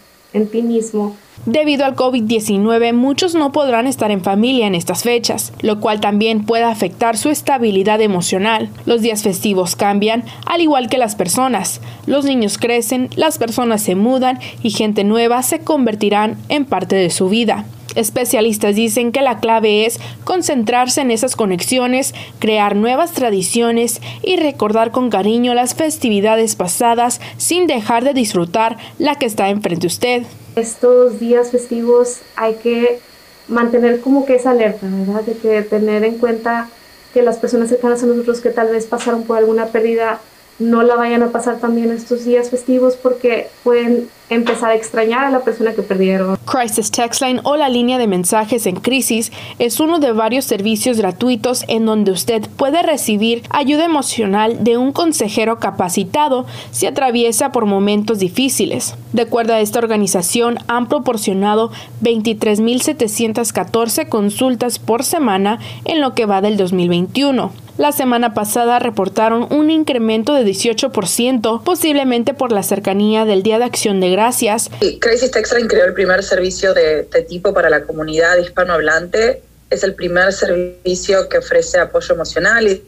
ti 0.48 0.62
mismo. 0.62 1.16
Debido 1.46 1.86
al 1.86 1.96
COVID-19, 1.96 2.94
muchos 2.94 3.36
no 3.36 3.52
podrán 3.52 3.88
estar 3.88 4.10
en 4.10 4.24
familia 4.24 4.68
en 4.68 4.74
estas 4.74 5.04
fechas, 5.04 5.54
lo 5.62 5.80
cual 5.80 6.00
también 6.00 6.46
puede 6.46 6.64
afectar 6.64 7.18
su 7.18 7.30
estabilidad 7.30 8.02
emocional. 8.02 8.70
Los 8.86 9.02
días 9.02 9.22
festivos 9.22 9.76
cambian, 9.76 10.24
al 10.46 10.62
igual 10.62 10.90
que 10.90 10.98
las 10.98 11.16
personas. 11.16 11.82
Los 12.06 12.26
niños 12.26 12.58
crecen, 12.58 13.10
las 13.16 13.38
personas 13.38 13.82
se 13.84 13.96
mudan 13.96 14.40
y 14.64 14.72
gente 14.72 15.04
nueva 15.04 15.44
se 15.44 15.60
convertirán 15.60 16.38
en 16.50 16.66
parte 16.66 16.96
de 16.96 17.10
su 17.10 17.30
vida. 17.30 17.66
Especialistas 17.96 18.76
dicen 18.76 19.12
que 19.12 19.22
la 19.22 19.40
clave 19.40 19.86
es 19.86 20.00
concentrarse 20.24 21.02
en 21.02 21.12
esas 21.12 21.36
conexiones, 21.36 22.14
crear 22.40 22.76
nuevas 22.76 23.14
tradiciones 23.14 24.02
y 24.22 24.38
recordar 24.38 24.92
con 24.92 25.10
cariño 25.10 25.54
las 25.54 25.76
festividades 25.76 26.56
pasadas 26.56 27.22
sin 27.38 27.68
dejar 27.68 28.04
de 28.04 28.14
disfrutar 28.14 28.78
la 29.00 29.16
que 29.16 29.26
está 29.26 29.50
enfrente 29.50 29.82
de 29.82 29.88
usted. 29.88 30.24
Estos 30.56 31.20
días 31.20 31.52
festivos 31.52 32.20
hay 32.36 32.56
que 32.56 33.00
mantener 33.48 34.02
como 34.02 34.26
que 34.26 34.36
esa 34.36 34.52
alerta, 34.52 34.88
¿verdad? 34.90 35.22
De 35.24 35.34
que 35.34 35.62
tener 35.62 36.04
en 36.04 36.18
cuenta 36.18 36.70
que 37.14 37.22
las 37.22 37.38
personas 37.38 37.70
cercanas 37.70 38.04
a 38.04 38.08
nosotros 38.08 38.42
que 38.42 38.50
tal 38.50 38.70
vez 38.70 38.86
pasaron 38.86 39.24
por 39.24 39.38
alguna 39.38 39.68
pérdida 39.68 40.20
no 40.60 40.84
la 40.84 40.96
vayan 40.96 41.24
a 41.24 41.32
pasar 41.32 41.60
también 41.60 41.92
estos 41.92 42.26
días 42.26 42.50
festivos 42.50 42.96
porque 42.96 43.48
pueden 43.64 44.10
empezar 44.30 44.72
a 44.72 44.76
extrañar 44.76 45.26
a 45.26 45.30
la 45.30 45.42
persona 45.42 45.74
que 45.74 45.82
perdieron. 45.82 46.38
Crisis 46.46 46.92
Textline 46.92 47.42
o 47.44 47.56
la 47.56 47.70
línea 47.70 47.98
de 47.98 48.08
mensajes 48.08 48.66
en 48.66 48.78
crisis 48.78 49.32
es 49.60 49.80
uno 49.80 50.00
de 50.00 50.12
varios 50.12 50.46
servicios 50.46 50.98
gratuitos 50.98 51.64
en 51.68 51.86
donde 51.86 52.12
usted 52.12 52.48
puede 52.58 52.82
recibir 52.82 53.44
ayuda 53.50 53.86
emocional 53.86 54.64
de 54.64 54.78
un 54.78 54.92
consejero 54.92 55.60
capacitado 55.60 56.46
si 56.72 56.86
atraviesa 56.86 57.52
por 57.52 57.66
momentos 57.66 58.20
difíciles. 58.20 58.96
De 59.14 59.24
acuerdo 59.24 59.54
a 59.54 59.60
esta 59.60 59.80
organización, 59.80 60.58
han 60.68 60.88
proporcionado 60.88 61.72
23.714 62.02 64.10
consultas 64.10 64.80
por 64.80 65.04
semana 65.04 65.60
en 65.86 66.02
lo 66.02 66.14
que 66.14 66.26
va 66.26 66.42
del 66.42 66.58
2021. 66.58 67.52
La 67.78 67.92
semana 67.92 68.34
pasada 68.34 68.80
reportaron 68.80 69.48
un 69.52 69.70
incremento 69.70 70.34
de 70.34 70.46
18%, 70.46 71.62
posiblemente 71.62 72.34
por 72.34 72.54
la 72.54 72.64
cercanía 72.64 73.26
del 73.26 73.44
Día 73.44 73.60
de 73.60 73.66
Acción 73.66 74.00
de 74.00 74.08
Gracias. 74.16 74.70
Crisis 75.02 75.30
Textline 75.30 75.68
creó 75.68 75.84
el 75.84 75.94
primer 75.94 76.24
servicio 76.24 76.74
de 76.74 77.02
este 77.02 77.24
tipo 77.24 77.54
para 77.54 77.70
la 77.70 77.84
comunidad 77.84 78.38
hispanohablante. 78.38 79.42
Es 79.70 79.84
el 79.84 79.94
primer 79.94 80.32
servicio 80.32 81.28
que 81.28 81.40
ofrece 81.40 81.80
apoyo 81.80 82.16
emocional 82.16 82.66
y 82.66 82.82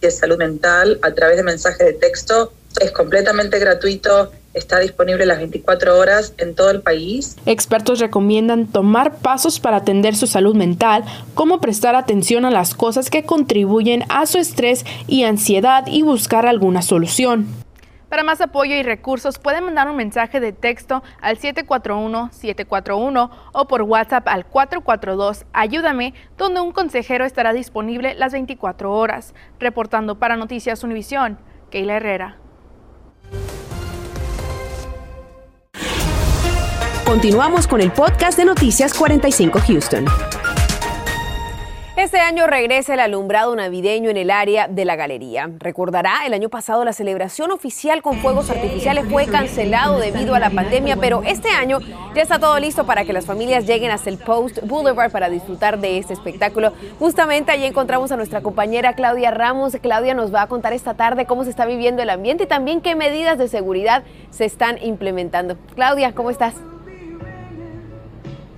de 0.00 0.10
salud 0.12 0.38
mental 0.38 1.00
a 1.02 1.10
través 1.12 1.36
de 1.38 1.42
mensajes 1.42 1.84
de 1.84 1.94
texto. 1.94 2.52
Es 2.80 2.92
completamente 2.92 3.58
gratuito, 3.58 4.30
está 4.54 4.78
disponible 4.78 5.26
las 5.26 5.38
24 5.38 5.98
horas 5.98 6.32
en 6.38 6.54
todo 6.54 6.70
el 6.70 6.80
país. 6.80 7.34
Expertos 7.44 7.98
recomiendan 7.98 8.68
tomar 8.68 9.16
pasos 9.16 9.58
para 9.58 9.78
atender 9.78 10.14
su 10.14 10.28
salud 10.28 10.54
mental, 10.54 11.04
como 11.34 11.60
prestar 11.60 11.96
atención 11.96 12.44
a 12.44 12.52
las 12.52 12.76
cosas 12.76 13.10
que 13.10 13.24
contribuyen 13.24 14.04
a 14.10 14.26
su 14.26 14.38
estrés 14.38 14.84
y 15.08 15.24
ansiedad 15.24 15.88
y 15.88 16.02
buscar 16.02 16.46
alguna 16.46 16.82
solución. 16.82 17.65
Para 18.16 18.24
más 18.24 18.40
apoyo 18.40 18.74
y 18.74 18.82
recursos 18.82 19.38
pueden 19.38 19.64
mandar 19.64 19.90
un 19.90 19.96
mensaje 19.96 20.40
de 20.40 20.54
texto 20.54 21.02
al 21.20 21.38
741-741 21.38 23.30
o 23.52 23.68
por 23.68 23.82
WhatsApp 23.82 24.26
al 24.28 24.46
442 24.46 25.44
Ayúdame, 25.52 26.14
donde 26.38 26.60
un 26.60 26.72
consejero 26.72 27.26
estará 27.26 27.52
disponible 27.52 28.14
las 28.14 28.32
24 28.32 28.90
horas. 28.90 29.34
Reportando 29.60 30.18
para 30.18 30.36
Noticias 30.36 30.82
Univisión, 30.82 31.36
Keila 31.68 31.96
Herrera. 31.96 32.38
Continuamos 37.04 37.66
con 37.66 37.82
el 37.82 37.92
podcast 37.92 38.38
de 38.38 38.46
Noticias 38.46 38.94
45 38.94 39.58
Houston. 39.66 40.06
Este 41.96 42.20
año 42.20 42.46
regresa 42.46 42.92
el 42.92 43.00
alumbrado 43.00 43.56
navideño 43.56 44.10
en 44.10 44.18
el 44.18 44.30
área 44.30 44.68
de 44.68 44.84
la 44.84 44.96
galería. 44.96 45.48
Recordará, 45.58 46.26
el 46.26 46.34
año 46.34 46.50
pasado 46.50 46.84
la 46.84 46.92
celebración 46.92 47.50
oficial 47.50 48.02
con 48.02 48.18
fuegos 48.18 48.50
artificiales 48.50 49.06
fue 49.10 49.26
cancelado 49.26 49.98
debido 49.98 50.34
a 50.34 50.38
la 50.38 50.50
pandemia, 50.50 50.96
pero 50.96 51.22
este 51.24 51.48
año 51.48 51.78
ya 52.14 52.20
está 52.20 52.38
todo 52.38 52.60
listo 52.60 52.84
para 52.84 53.06
que 53.06 53.14
las 53.14 53.24
familias 53.24 53.66
lleguen 53.66 53.90
hasta 53.90 54.10
el 54.10 54.18
Post 54.18 54.58
Boulevard 54.64 55.10
para 55.10 55.30
disfrutar 55.30 55.80
de 55.80 55.96
este 55.96 56.12
espectáculo. 56.12 56.74
Justamente 56.98 57.50
allí 57.50 57.64
encontramos 57.64 58.12
a 58.12 58.16
nuestra 58.16 58.42
compañera 58.42 58.92
Claudia 58.92 59.30
Ramos. 59.30 59.74
Claudia 59.80 60.12
nos 60.12 60.34
va 60.34 60.42
a 60.42 60.48
contar 60.48 60.74
esta 60.74 60.92
tarde 60.92 61.24
cómo 61.24 61.44
se 61.44 61.50
está 61.50 61.64
viviendo 61.64 62.02
el 62.02 62.10
ambiente 62.10 62.44
y 62.44 62.46
también 62.46 62.82
qué 62.82 62.94
medidas 62.94 63.38
de 63.38 63.48
seguridad 63.48 64.04
se 64.28 64.44
están 64.44 64.76
implementando. 64.82 65.56
Claudia, 65.74 66.12
¿cómo 66.14 66.28
estás? 66.28 66.56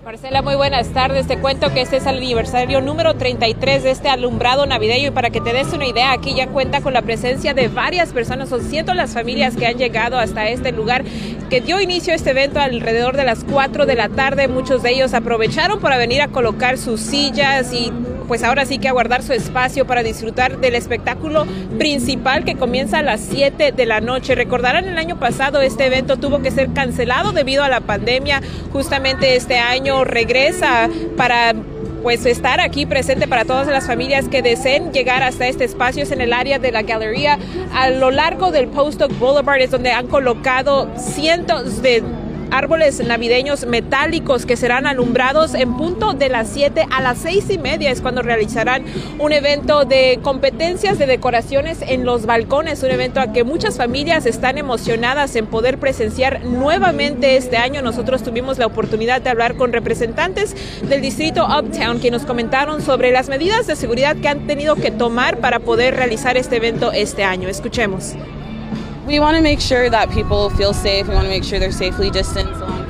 Marcela, 0.09 0.41
muy 0.41 0.55
buenas 0.55 0.89
tardes. 0.95 1.27
Te 1.27 1.37
cuento 1.37 1.71
que 1.75 1.83
este 1.83 1.99
es 1.99 2.07
el 2.07 2.17
aniversario 2.17 2.81
número 2.81 3.17
33 3.17 3.83
de 3.83 3.91
este 3.91 4.09
alumbrado 4.09 4.65
navideño 4.65 5.09
y 5.09 5.11
para 5.11 5.29
que 5.29 5.43
te 5.43 5.53
des 5.53 5.71
una 5.75 5.87
idea, 5.87 6.13
aquí 6.13 6.35
ya 6.35 6.47
cuenta 6.47 6.81
con 6.81 6.95
la 6.95 7.03
presencia 7.03 7.53
de 7.53 7.69
varias 7.69 8.15
personas, 8.15 8.49
son 8.49 8.63
cientos 8.63 8.97
las 8.97 9.13
familias 9.13 9.55
que 9.55 9.67
han 9.67 9.77
llegado 9.77 10.19
hasta 10.19 10.49
este 10.49 10.73
lugar 10.73 11.05
que 11.51 11.61
dio 11.61 11.79
inicio 11.79 12.15
a 12.15 12.17
este 12.17 12.31
evento 12.31 12.59
alrededor 12.59 13.19
de 13.19 13.25
las 13.25 13.45
4 13.45 13.85
de 13.85 13.97
la 13.97 14.09
tarde. 14.09 14.49
Muchos 14.49 14.83
de 14.83 14.93
ellos 14.93 15.13
aprovecharon 15.13 15.79
para 15.79 15.99
venir 15.99 16.23
a 16.23 16.29
colocar 16.29 16.79
sus 16.79 17.03
sillas 17.03 17.75
y 17.75 17.93
pues 18.29 18.45
ahora 18.45 18.67
sí 18.67 18.79
que 18.79 18.89
aguardar 18.89 19.23
su 19.23 19.33
espacio 19.33 19.87
para 19.87 20.03
disfrutar 20.03 20.59
del 20.59 20.75
espectáculo 20.75 21.47
principal 21.79 22.45
que 22.45 22.55
comienza 22.55 22.99
a 22.99 23.03
las 23.03 23.21
7 23.21 23.73
de 23.73 23.87
la 23.87 24.01
noche. 24.01 24.35
Recordarán 24.35 24.87
el 24.87 24.99
año 24.99 25.19
pasado 25.19 25.63
este 25.63 25.87
evento 25.87 26.19
tuvo 26.19 26.41
que 26.41 26.51
ser 26.51 26.73
cancelado 26.75 27.33
debido 27.33 27.65
a 27.65 27.69
la 27.69 27.81
pandemia. 27.81 28.43
Justamente 28.73 29.35
este 29.35 29.59
año 29.59 30.05
regresa 30.05 30.89
para 31.17 31.55
pues 32.03 32.27
estar 32.27 32.61
aquí 32.61 32.87
presente 32.87 33.27
para 33.27 33.45
todas 33.45 33.67
las 33.67 33.87
familias 33.87 34.29
que 34.29 34.41
deseen 34.41 34.93
llegar 34.93 35.23
hasta 35.23 35.49
este 35.49 35.65
espacio 35.65 36.05
es 36.05 36.13
en 36.13 36.21
el 36.21 36.33
área 36.33 36.61
de 36.61 36.71
la 36.71 36.83
galería 36.83 37.39
a 37.73 37.91
lo 37.91 38.13
largo 38.13 38.53
del 38.53 38.69
Post 38.69 39.03
Boulevard 39.19 39.61
es 39.61 39.73
donde 39.73 39.91
han 39.91 40.07
colocado 40.07 40.89
cientos 40.97 41.83
de 41.83 42.05
árboles 42.51 43.05
navideños 43.05 43.67
metálicos 43.67 44.47
que 44.47 44.57
serán 44.57 44.87
alumbrados 44.87 45.55
en 45.55 45.77
punto 45.77 46.13
de 46.13 46.29
las 46.29 46.49
7 46.49 46.87
a 46.91 47.01
las 47.01 47.19
6 47.19 47.51
y 47.51 47.59
media 47.59 47.91
es 47.91 48.01
cuando 48.01 48.23
realizarán 48.23 48.85
un 49.19 49.33
evento 49.33 49.85
de 49.85 50.19
competencias 50.23 50.99
de 50.99 51.07
decoraciones 51.07 51.79
en 51.83 52.05
los 52.05 52.27
balcones, 52.27 52.83
un 52.83 52.91
evento 52.91 53.21
a 53.21 53.33
que 53.33 53.45
muchas 53.45 53.77
familias 53.77 54.27
están 54.27 54.59
emocionadas 54.59 55.37
en 55.37 55.47
poder 55.47 55.79
presenciar 55.79 56.45
nuevamente 56.45 57.37
este 57.37 57.57
año. 57.57 57.83
Nosotros 57.83 58.23
tuvimos 58.23 58.59
la 58.59 58.67
oportunidad 58.67 59.21
de 59.21 59.31
hablar 59.31 59.57
con 59.57 59.73
representantes 59.73 60.55
del 60.89 61.01
distrito 61.01 61.47
Uptown 61.47 62.01
que 62.01 62.11
nos 62.11 62.25
comentaron 62.25 62.83
sobre 62.83 63.13
las 63.13 63.29
medidas 63.29 63.67
de 63.67 63.77
seguridad 63.77 64.17
que 64.17 64.29
han 64.29 64.47
tenido 64.47 64.77
que 64.77 64.91
tomar 64.91 65.39
para 65.39 65.61
poder 65.61 65.97
realizar 65.97 66.37
este 66.37 66.57
evento 66.57 66.93
este 66.93 67.25
año. 67.25 67.49
Escuchemos. 67.49 68.15
We 69.09 69.19
want 69.21 69.35
to 69.39 69.43
make 69.43 69.59
sure 69.59 69.89
that 69.89 70.11
people 70.11 70.51
feel 70.51 70.75
safe. 70.75 71.09
We 71.09 71.15
want 71.15 71.25
to 71.25 71.31
make 71.31 71.43
sure 71.43 71.59
they're 71.59 71.73
safely 71.73 72.11
distanced 72.11 72.61
along 72.61 72.88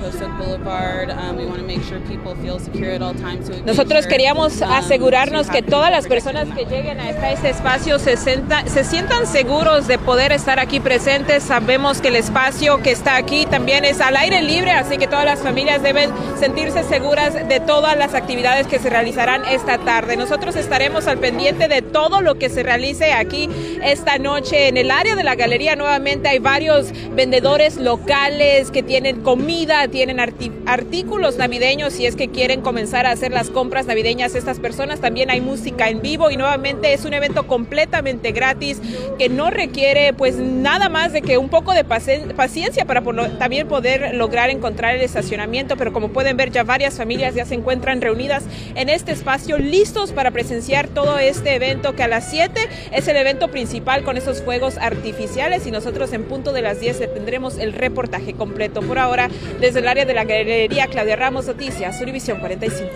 Nosotros 3.64 4.06
queríamos 4.06 4.60
um, 4.60 4.70
asegurarnos 4.70 5.48
que 5.48 5.62
todas 5.62 5.90
las 5.90 6.06
personas 6.06 6.48
que 6.48 6.64
lleguen 6.64 7.00
a 7.00 7.10
este 7.10 7.50
espacio 7.50 7.98
se, 7.98 8.16
senta, 8.16 8.66
se 8.66 8.84
sientan 8.84 9.26
seguros 9.26 9.86
de 9.86 9.98
poder 9.98 10.32
estar 10.32 10.58
aquí 10.58 10.80
presentes. 10.80 11.42
Sabemos 11.42 12.00
que 12.00 12.08
el 12.08 12.16
espacio 12.16 12.82
que 12.82 12.90
está 12.90 13.16
aquí 13.16 13.46
también 13.46 13.84
es 13.84 14.00
al 14.00 14.16
aire 14.16 14.42
libre, 14.42 14.72
así 14.72 14.98
que 14.98 15.06
todas 15.06 15.24
las 15.24 15.40
familias 15.40 15.82
deben 15.82 16.10
sentirse 16.38 16.82
seguras 16.84 17.34
de 17.48 17.60
todas 17.60 17.96
las 17.96 18.14
actividades 18.14 18.66
que 18.66 18.78
se 18.78 18.90
realizarán 18.90 19.44
esta 19.44 19.78
tarde. 19.78 20.16
Nosotros 20.16 20.56
estaremos 20.56 21.06
al 21.06 21.18
pendiente 21.18 21.68
de 21.68 21.82
todo 21.82 22.20
lo 22.20 22.36
que 22.36 22.48
se 22.48 22.62
realice 22.62 23.12
aquí 23.12 23.48
esta 23.82 24.18
noche 24.18 24.68
en 24.68 24.76
el 24.76 24.90
área 24.90 25.14
de 25.14 25.24
la 25.24 25.34
galería 25.34 25.76
nuevamente 25.76 26.28
hay 26.28 26.38
varios 26.38 26.92
vendedores 27.14 27.76
locales 27.76 28.70
que 28.70 28.82
tienen 28.82 29.22
comida, 29.22 29.88
tienen 29.98 30.20
artículos 30.20 31.38
navideños 31.38 31.92
si 31.92 32.06
es 32.06 32.14
que 32.14 32.28
quieren 32.28 32.60
comenzar 32.60 33.04
a 33.04 33.10
hacer 33.10 33.32
las 33.32 33.50
compras 33.50 33.86
navideñas 33.86 34.36
estas 34.36 34.60
personas. 34.60 35.00
También 35.00 35.28
hay 35.28 35.40
música 35.40 35.88
en 35.88 36.02
vivo 36.02 36.30
y 36.30 36.36
nuevamente 36.36 36.92
es 36.92 37.04
un 37.04 37.14
evento 37.14 37.48
completamente 37.48 38.30
gratis 38.30 38.80
que 39.18 39.28
no 39.28 39.50
requiere 39.50 40.12
pues 40.12 40.36
nada 40.36 40.88
más 40.88 41.12
de 41.12 41.20
que 41.20 41.36
un 41.36 41.48
poco 41.48 41.72
de 41.72 41.82
paciencia 41.82 42.84
para 42.84 43.02
también 43.40 43.66
poder 43.66 44.14
lograr 44.14 44.50
encontrar 44.50 44.94
el 44.94 45.02
estacionamiento. 45.02 45.76
Pero 45.76 45.92
como 45.92 46.10
pueden 46.10 46.36
ver 46.36 46.52
ya 46.52 46.62
varias 46.62 46.96
familias 46.96 47.34
ya 47.34 47.44
se 47.44 47.54
encuentran 47.54 48.00
reunidas 48.00 48.44
en 48.76 48.90
este 48.90 49.10
espacio 49.10 49.58
listos 49.58 50.12
para 50.12 50.30
presenciar 50.30 50.86
todo 50.86 51.18
este 51.18 51.56
evento 51.56 51.96
que 51.96 52.04
a 52.04 52.08
las 52.08 52.30
7 52.30 52.52
es 52.92 53.08
el 53.08 53.16
evento 53.16 53.48
principal 53.48 54.04
con 54.04 54.16
esos 54.16 54.42
fuegos 54.42 54.78
artificiales 54.78 55.66
y 55.66 55.72
nosotros 55.72 56.12
en 56.12 56.22
punto 56.22 56.52
de 56.52 56.62
las 56.62 56.78
10 56.78 56.98
tendremos 57.14 57.58
el 57.58 57.72
reportaje 57.72 58.34
completo. 58.34 58.80
Por 58.80 59.00
ahora, 59.00 59.28
desde 59.58 59.80
el 59.80 59.87
área 59.88 60.04
de 60.04 60.12
la 60.12 60.24
galería 60.24 60.86
Claudia 60.86 61.16
Ramos 61.16 61.46
Noticias, 61.46 61.98
Univisión 62.02 62.38
45. 62.40 62.90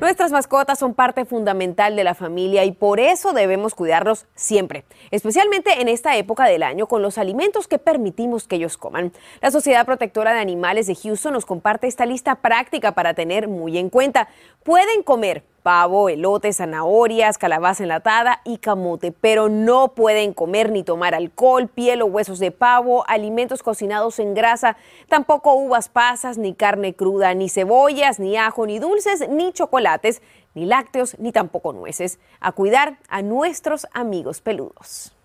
Nuestras 0.00 0.30
mascotas 0.30 0.78
son 0.78 0.94
parte 0.94 1.24
fundamental 1.24 1.96
de 1.96 2.04
la 2.04 2.14
familia 2.14 2.64
y 2.64 2.70
por 2.70 3.00
eso 3.00 3.32
debemos 3.32 3.74
cuidarlos 3.74 4.26
siempre, 4.36 4.84
especialmente 5.10 5.80
en 5.80 5.88
esta 5.88 6.16
época 6.16 6.44
del 6.44 6.62
año 6.62 6.86
con 6.86 7.02
los 7.02 7.18
alimentos 7.18 7.66
que 7.66 7.78
permitimos 7.78 8.46
que 8.46 8.56
ellos 8.56 8.76
coman. 8.76 9.12
La 9.40 9.50
Sociedad 9.50 9.84
Protectora 9.86 10.34
de 10.34 10.40
Animales 10.40 10.86
de 10.86 10.94
Houston 10.94 11.32
nos 11.32 11.46
comparte 11.46 11.88
esta 11.88 12.06
lista 12.06 12.36
práctica 12.36 12.92
para 12.92 13.14
tener 13.14 13.48
muy 13.48 13.76
en 13.78 13.90
cuenta. 13.90 14.28
Pueden 14.62 15.02
comer 15.02 15.42
pavo, 15.66 16.08
elote, 16.08 16.52
zanahorias, 16.52 17.38
calabaza 17.38 17.82
enlatada 17.82 18.40
y 18.44 18.58
camote, 18.58 19.10
pero 19.10 19.48
no 19.48 19.94
pueden 19.94 20.32
comer 20.32 20.70
ni 20.70 20.84
tomar 20.84 21.12
alcohol, 21.12 21.66
piel 21.66 22.02
o 22.02 22.06
huesos 22.06 22.38
de 22.38 22.52
pavo, 22.52 23.04
alimentos 23.08 23.64
cocinados 23.64 24.20
en 24.20 24.32
grasa, 24.34 24.76
tampoco 25.08 25.54
uvas 25.54 25.88
pasas, 25.88 26.38
ni 26.38 26.54
carne 26.54 26.94
cruda, 26.94 27.34
ni 27.34 27.48
cebollas, 27.48 28.20
ni 28.20 28.36
ajo, 28.36 28.64
ni 28.64 28.78
dulces, 28.78 29.28
ni 29.28 29.52
chocolates, 29.52 30.22
ni 30.54 30.66
lácteos, 30.66 31.18
ni 31.18 31.32
tampoco 31.32 31.72
nueces. 31.72 32.20
A 32.38 32.52
cuidar 32.52 32.98
a 33.08 33.22
nuestros 33.22 33.88
amigos 33.92 34.40
peludos. 34.40 35.15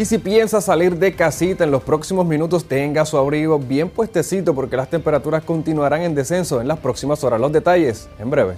Y 0.00 0.06
si 0.06 0.16
piensa 0.16 0.62
salir 0.62 0.96
de 0.96 1.14
casita 1.14 1.62
en 1.62 1.70
los 1.70 1.82
próximos 1.82 2.24
minutos, 2.24 2.66
tenga 2.66 3.04
su 3.04 3.18
abrigo 3.18 3.58
bien 3.58 3.90
puestecito 3.90 4.54
porque 4.54 4.74
las 4.74 4.88
temperaturas 4.88 5.44
continuarán 5.44 6.00
en 6.00 6.14
descenso 6.14 6.58
en 6.62 6.68
las 6.68 6.78
próximas 6.78 7.22
horas. 7.22 7.38
Los 7.38 7.52
detalles 7.52 8.08
en 8.18 8.30
breve. 8.30 8.54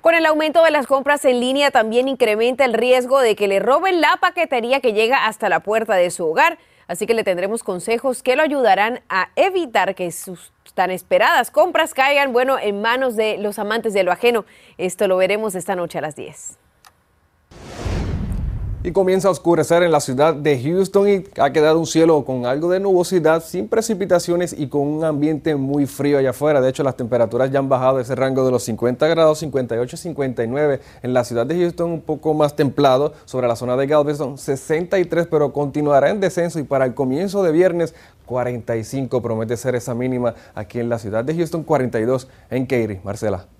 Con 0.00 0.14
el 0.14 0.24
aumento 0.24 0.64
de 0.64 0.70
las 0.70 0.86
compras 0.86 1.26
en 1.26 1.40
línea 1.40 1.70
también 1.70 2.08
incrementa 2.08 2.64
el 2.64 2.72
riesgo 2.72 3.20
de 3.20 3.36
que 3.36 3.48
le 3.48 3.58
roben 3.58 4.00
la 4.00 4.16
paquetería 4.18 4.80
que 4.80 4.94
llega 4.94 5.26
hasta 5.26 5.50
la 5.50 5.60
puerta 5.60 5.94
de 5.94 6.10
su 6.10 6.24
hogar. 6.24 6.56
Así 6.88 7.06
que 7.06 7.14
le 7.14 7.24
tendremos 7.24 7.62
consejos 7.62 8.22
que 8.22 8.36
lo 8.36 8.42
ayudarán 8.42 9.00
a 9.08 9.30
evitar 9.36 9.94
que 9.94 10.12
sus 10.12 10.52
tan 10.74 10.90
esperadas 10.90 11.50
compras 11.50 11.94
caigan, 11.94 12.32
bueno, 12.32 12.58
en 12.58 12.82
manos 12.82 13.16
de 13.16 13.38
los 13.38 13.58
amantes 13.58 13.94
de 13.94 14.02
lo 14.02 14.12
ajeno. 14.12 14.44
Esto 14.78 15.08
lo 15.08 15.16
veremos 15.16 15.54
esta 15.54 15.74
noche 15.74 15.98
a 15.98 16.02
las 16.02 16.16
10 16.16 16.65
y 18.86 18.92
comienza 18.92 19.26
a 19.26 19.32
oscurecer 19.32 19.82
en 19.82 19.90
la 19.90 19.98
ciudad 19.98 20.32
de 20.32 20.62
Houston 20.62 21.08
y 21.08 21.24
ha 21.40 21.50
quedado 21.50 21.80
un 21.80 21.86
cielo 21.86 22.24
con 22.24 22.46
algo 22.46 22.70
de 22.70 22.78
nubosidad, 22.78 23.42
sin 23.42 23.66
precipitaciones 23.66 24.54
y 24.56 24.68
con 24.68 24.82
un 24.82 25.02
ambiente 25.02 25.56
muy 25.56 25.86
frío 25.86 26.18
allá 26.18 26.30
afuera. 26.30 26.60
De 26.60 26.68
hecho, 26.68 26.84
las 26.84 26.96
temperaturas 26.96 27.50
ya 27.50 27.58
han 27.58 27.68
bajado 27.68 27.98
ese 27.98 28.14
rango 28.14 28.44
de 28.44 28.52
los 28.52 28.62
50 28.62 29.08
grados, 29.08 29.40
58, 29.40 29.96
59 29.96 30.80
en 31.02 31.14
la 31.14 31.24
ciudad 31.24 31.44
de 31.44 31.56
Houston, 31.56 31.90
un 31.90 32.00
poco 32.00 32.32
más 32.32 32.54
templado 32.54 33.12
sobre 33.24 33.48
la 33.48 33.56
zona 33.56 33.76
de 33.76 33.88
Galveston, 33.88 34.38
63, 34.38 35.26
pero 35.26 35.52
continuará 35.52 36.10
en 36.10 36.20
descenso 36.20 36.60
y 36.60 36.62
para 36.62 36.84
el 36.84 36.94
comienzo 36.94 37.42
de 37.42 37.50
viernes 37.50 37.92
45 38.26 39.20
promete 39.20 39.56
ser 39.56 39.74
esa 39.74 39.96
mínima 39.96 40.36
aquí 40.54 40.78
en 40.78 40.88
la 40.88 41.00
ciudad 41.00 41.24
de 41.24 41.34
Houston, 41.34 41.64
42 41.64 42.28
en 42.50 42.66
Katy. 42.66 43.00
Marcela. 43.02 43.55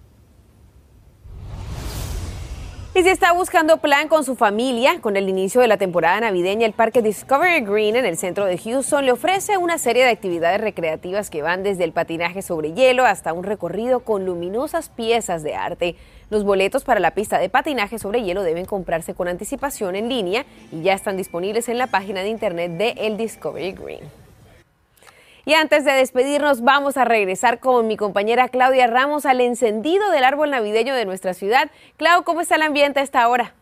Y 2.96 3.02
si 3.02 3.10
está 3.10 3.32
buscando 3.32 3.76
plan 3.76 4.08
con 4.08 4.24
su 4.24 4.36
familia, 4.36 5.02
con 5.02 5.18
el 5.18 5.28
inicio 5.28 5.60
de 5.60 5.68
la 5.68 5.76
temporada 5.76 6.18
navideña, 6.18 6.64
el 6.64 6.72
Parque 6.72 7.02
Discovery 7.02 7.60
Green 7.60 7.94
en 7.94 8.06
el 8.06 8.16
centro 8.16 8.46
de 8.46 8.56
Houston 8.56 9.04
le 9.04 9.12
ofrece 9.12 9.58
una 9.58 9.76
serie 9.76 10.02
de 10.02 10.08
actividades 10.08 10.62
recreativas 10.62 11.28
que 11.28 11.42
van 11.42 11.62
desde 11.62 11.84
el 11.84 11.92
patinaje 11.92 12.40
sobre 12.40 12.72
hielo 12.72 13.04
hasta 13.04 13.34
un 13.34 13.44
recorrido 13.44 14.00
con 14.00 14.24
luminosas 14.24 14.88
piezas 14.88 15.42
de 15.42 15.54
arte. 15.54 15.96
Los 16.30 16.42
boletos 16.42 16.84
para 16.84 16.98
la 16.98 17.10
pista 17.10 17.38
de 17.38 17.50
patinaje 17.50 17.98
sobre 17.98 18.22
hielo 18.22 18.42
deben 18.42 18.64
comprarse 18.64 19.12
con 19.12 19.28
anticipación 19.28 19.94
en 19.94 20.08
línea 20.08 20.46
y 20.72 20.80
ya 20.80 20.94
están 20.94 21.18
disponibles 21.18 21.68
en 21.68 21.76
la 21.76 21.88
página 21.88 22.22
de 22.22 22.30
internet 22.30 22.78
de 22.78 22.92
el 22.96 23.18
Discovery 23.18 23.72
Green. 23.72 24.25
Y 25.48 25.54
antes 25.54 25.84
de 25.84 25.92
despedirnos, 25.92 26.62
vamos 26.62 26.96
a 26.96 27.04
regresar 27.04 27.60
con 27.60 27.86
mi 27.86 27.96
compañera 27.96 28.48
Claudia 28.48 28.88
Ramos 28.88 29.26
al 29.26 29.40
encendido 29.40 30.10
del 30.10 30.24
árbol 30.24 30.50
navideño 30.50 30.92
de 30.92 31.04
nuestra 31.04 31.34
ciudad. 31.34 31.70
Clau, 31.96 32.24
¿cómo 32.24 32.40
está 32.40 32.56
el 32.56 32.62
ambiente 32.62 32.98
a 32.98 33.04
esta 33.04 33.28
hora? 33.28 33.54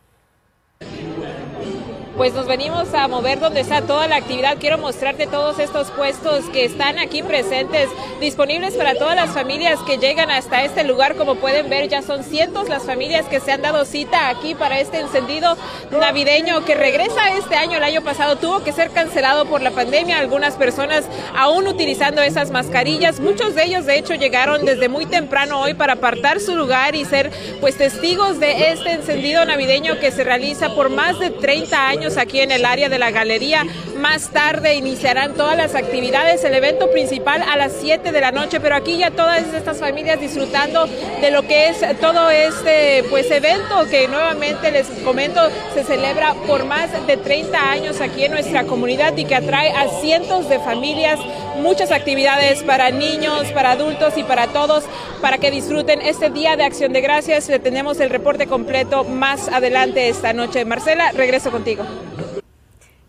Pues 2.16 2.33
nos 2.33 2.47
venimos 2.47 2.94
a 2.94 3.09
mover 3.09 3.40
donde 3.40 3.61
está 3.61 3.83
toda 3.83 4.06
la 4.06 4.16
actividad. 4.16 4.56
Quiero 4.59 4.78
mostrarte 4.78 5.26
todos 5.26 5.59
estos 5.59 5.90
puestos 5.90 6.44
que 6.47 6.64
están 6.64 6.99
aquí 6.99 7.23
presentes, 7.23 7.88
disponibles 8.20 8.74
para 8.74 8.94
todas 8.94 9.16
las 9.16 9.31
familias 9.31 9.81
que 9.81 9.98
llegan 9.98 10.31
hasta 10.31 10.62
este 10.64 10.85
lugar. 10.85 11.16
Como 11.16 11.37
pueden 11.37 11.68
ver, 11.68 11.88
ya 11.88 12.03
son 12.03 12.22
cientos 12.22 12.68
las 12.68 12.85
familias 12.85 13.27
que 13.27 13.40
se 13.40 13.53
han 13.53 13.62
dado 13.62 13.85
cita 13.85 14.29
aquí 14.29 14.55
para 14.55 14.79
este 14.79 15.00
encendido 15.00 15.57
navideño 15.90 16.64
que 16.64 16.74
regresa 16.74 17.37
este 17.37 17.57
año. 17.57 17.79
El 17.79 17.85
año 17.85 18.03
pasado 18.03 18.37
tuvo 18.37 18.62
que 18.62 18.72
ser 18.72 18.90
cancelado 18.90 19.46
por 19.46 19.61
la 19.61 19.72
pandemia. 19.72 20.18
Algunas 20.18 20.55
personas 20.55 21.05
aún 21.37 21.66
utilizando 21.66 22.22
esas 22.22 22.50
mascarillas. 22.50 23.18
Muchos 23.18 23.55
de 23.55 23.64
ellos, 23.64 23.87
de 23.87 23.98
hecho, 23.98 24.14
llegaron 24.14 24.64
desde 24.64 24.88
muy 24.88 25.07
temprano 25.07 25.61
hoy 25.61 25.74
para 25.74 25.94
apartar 25.94 26.40
su 26.40 26.55
lugar 26.55 26.94
y 26.94 27.05
ser 27.05 27.33
pues 27.61 27.77
testigos 27.77 28.38
de 28.38 28.70
este 28.70 28.92
encendido 28.92 29.44
navideño 29.44 29.98
que 29.98 30.12
se 30.12 30.22
realiza 30.22 30.74
por 30.74 30.90
más 30.90 31.18
de 31.18 31.31
30 31.31 31.88
aquí 32.05 32.40
en 32.40 32.51
el 32.51 32.67
área 32.67 32.88
de 32.88 32.99
la 32.99 33.11
galería. 33.11 33.64
Más 33.97 34.29
tarde 34.29 34.75
iniciarán 34.75 35.35
todas 35.35 35.57
las 35.57 35.75
actividades, 35.75 36.45
el 36.45 36.55
evento 36.55 36.90
principal 36.90 37.43
a 37.43 37.57
las 37.57 37.73
7 37.81 38.12
de 38.12 38.21
la 38.21 38.31
noche, 38.31 38.61
pero 38.61 38.77
aquí 38.77 38.99
ya 38.99 39.11
todas 39.11 39.43
estas 39.55 39.79
familias 39.79 40.21
disfrutando 40.21 40.87
de 41.21 41.31
lo 41.31 41.43
que 41.43 41.69
es 41.69 41.79
todo 42.01 42.29
este 42.29 43.05
pues 43.09 43.31
evento 43.31 43.87
que 43.90 44.07
nuevamente 44.09 44.71
les 44.71 44.87
comento 45.03 45.40
se 45.73 45.85
celebra 45.85 46.35
por 46.47 46.67
más 46.67 46.90
de 47.07 47.17
30 47.17 47.71
años 47.71 48.01
aquí 48.03 48.25
en 48.25 48.33
nuestra 48.33 48.64
comunidad 48.64 49.17
y 49.17 49.25
que 49.25 49.35
atrae 49.35 49.71
a 49.71 49.88
cientos 50.01 50.49
de 50.51 50.59
familias, 50.59 51.19
muchas 51.57 51.90
actividades 51.90 52.62
para 52.62 52.90
niños, 52.90 53.51
para 53.53 53.73
adultos 53.73 54.14
y 54.17 54.25
para 54.25 54.49
todos 54.49 54.85
para 55.25 55.38
que 55.38 55.51
disfruten 55.51 56.03
este 56.03 56.29
día 56.29 56.55
de 56.57 56.64
acción 56.64 56.93
de 56.93 57.01
gracias. 57.01 57.49
Le 57.49 57.59
tenemos 57.59 57.99
el 58.01 58.11
reporte 58.11 58.47
completo 58.47 59.05
más 59.05 59.49
adelante 59.49 60.11
esta 60.11 60.35
noche. 60.35 60.67
Marcela, 60.67 61.12
regreso 61.12 61.51
contigo. 61.51 61.83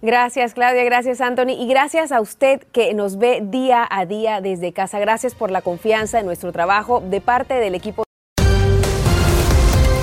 Gracias 0.02 0.54
Claudia, 0.54 0.84
gracias 0.84 1.22
Anthony 1.22 1.52
y 1.58 1.68
gracias 1.68 2.12
a 2.12 2.22
usted 2.22 2.62
que 2.72 2.94
nos 2.94 3.18
ve 3.18 3.40
día 3.44 3.88
a 3.90 4.06
día 4.06 4.42
desde 4.42 4.74
casa. 4.74 5.00
Gracias 5.00 5.36
por 5.36 5.52
la 5.52 5.62
confianza 5.62 6.20
en 6.20 6.26
nuestro 6.26 6.52
trabajo 6.52 7.02
de 7.02 7.22
parte 7.22 7.56
del 7.56 7.76
equipo. 7.76 8.04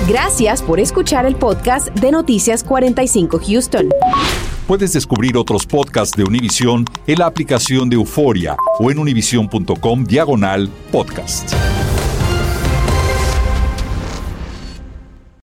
Gracias 0.07 0.61
por 0.61 0.81
escuchar 0.81 1.25
el 1.25 1.35
podcast 1.35 1.87
de 1.87 2.11
Noticias 2.11 2.63
45 2.63 3.39
Houston. 3.39 3.89
Puedes 4.67 4.91
descubrir 4.93 5.37
otros 5.37 5.65
podcasts 5.65 6.15
de 6.17 6.23
Univision 6.23 6.85
en 7.07 7.19
la 7.19 7.25
aplicación 7.25 7.89
de 7.89 7.95
Euforia 7.95 8.57
o 8.79 8.91
en 8.91 8.99
univision.com 8.99 10.03
diagonal 10.03 10.69
podcast. 10.91 11.53